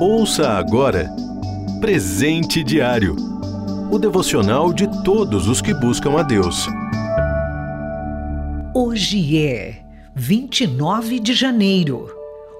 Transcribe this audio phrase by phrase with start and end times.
[0.00, 1.10] Ouça agora
[1.80, 3.30] Presente Diário
[3.90, 6.68] o devocional de todos os que buscam a Deus.
[8.72, 9.82] Hoje é
[10.14, 12.08] 29 de janeiro.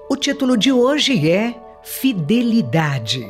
[0.09, 3.25] O título de hoje é Fidelidade.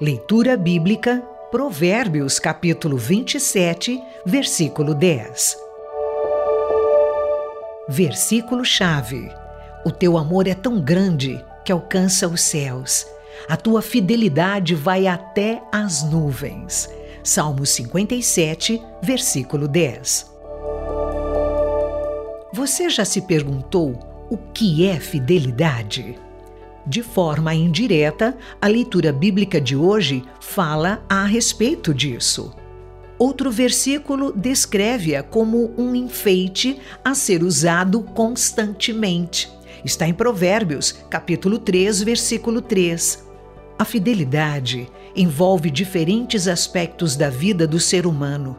[0.00, 5.58] Leitura bíblica, Provérbios, capítulo 27, versículo 10.
[7.90, 9.30] Versículo-chave:
[9.84, 13.06] O teu amor é tão grande que alcança os céus.
[13.48, 16.88] A tua fidelidade vai até as nuvens.
[17.22, 20.32] Salmo 57, versículo 10.
[22.54, 23.98] Você já se perguntou
[24.30, 26.18] o que é fidelidade?
[26.86, 32.54] De forma indireta, a leitura bíblica de hoje fala a respeito disso.
[33.18, 39.50] Outro versículo descreve-a como um enfeite a ser usado constantemente.
[39.82, 43.24] Está em Provérbios, capítulo 3, versículo 3.
[43.78, 48.56] A fidelidade envolve diferentes aspectos da vida do ser humano.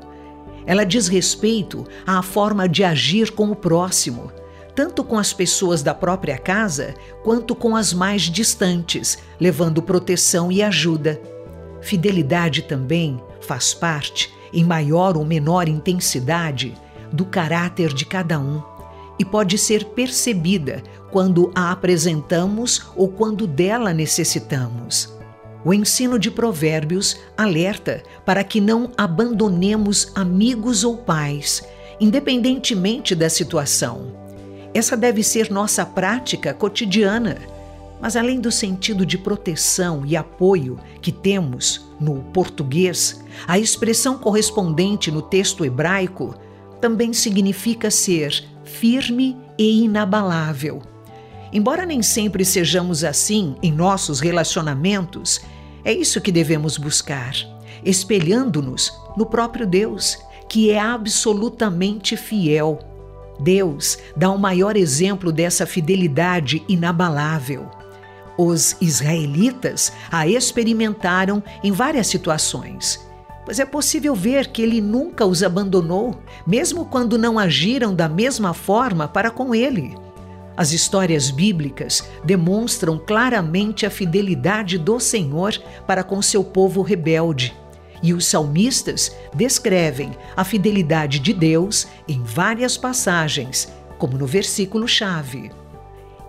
[0.65, 4.31] Ela diz respeito à forma de agir com o próximo,
[4.75, 10.61] tanto com as pessoas da própria casa quanto com as mais distantes, levando proteção e
[10.61, 11.21] ajuda.
[11.81, 16.73] Fidelidade também faz parte, em maior ou menor intensidade,
[17.11, 18.74] do caráter de cada um
[19.17, 25.13] e pode ser percebida quando a apresentamos ou quando dela necessitamos.
[25.63, 31.63] O ensino de Provérbios alerta para que não abandonemos amigos ou pais,
[31.99, 34.15] independentemente da situação.
[34.75, 37.37] Essa deve ser nossa prática cotidiana.
[38.01, 45.09] Mas, além do sentido de proteção e apoio que temos no português, a expressão correspondente
[45.09, 46.35] no texto hebraico
[46.81, 50.81] também significa ser firme e inabalável.
[51.53, 55.39] Embora nem sempre sejamos assim em nossos relacionamentos,
[55.83, 57.33] é isso que devemos buscar,
[57.83, 60.17] espelhando-nos no próprio Deus,
[60.49, 62.79] que é absolutamente fiel.
[63.39, 67.69] Deus dá o maior exemplo dessa fidelidade inabalável.
[68.37, 73.04] Os israelitas a experimentaram em várias situações
[73.45, 78.53] pois é possível ver que ele nunca os abandonou, mesmo quando não agiram da mesma
[78.53, 79.95] forma para com ele.
[80.57, 85.53] As histórias bíblicas demonstram claramente a fidelidade do Senhor
[85.85, 87.53] para com seu povo rebelde.
[88.01, 95.51] E os salmistas descrevem a fidelidade de Deus em várias passagens, como no versículo-chave.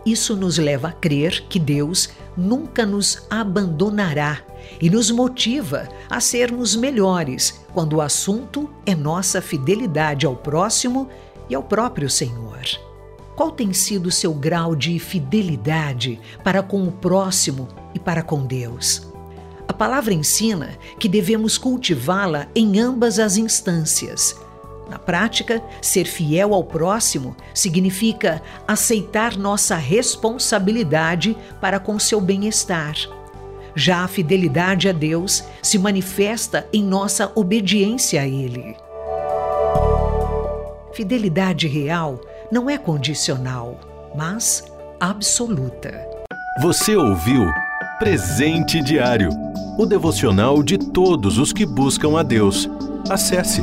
[0.07, 4.41] Isso nos leva a crer que Deus nunca nos abandonará
[4.81, 11.09] e nos motiva a sermos melhores quando o assunto é nossa fidelidade ao próximo
[11.51, 12.63] e ao próprio Senhor.
[13.35, 18.47] Qual tem sido o seu grau de fidelidade para com o próximo e para com
[18.47, 19.09] Deus?
[19.67, 24.37] A palavra ensina que devemos cultivá-la em ambas as instâncias
[24.89, 32.95] na prática, ser fiel ao próximo significa aceitar nossa responsabilidade para com seu bem-estar.
[33.75, 38.77] Já a fidelidade a Deus se manifesta em nossa obediência a Ele.
[40.93, 42.21] Fidelidade real
[42.51, 43.79] não é condicional,
[44.17, 44.65] mas
[44.99, 46.09] absoluta.
[46.63, 47.47] Você ouviu
[47.99, 49.29] Presente Diário
[49.79, 52.69] o devocional de todos os que buscam a Deus.
[53.11, 53.63] Acesse